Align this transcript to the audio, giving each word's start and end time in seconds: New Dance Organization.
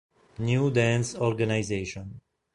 New 0.39 0.71
Dance 0.71 1.13
Organization. 1.15 2.21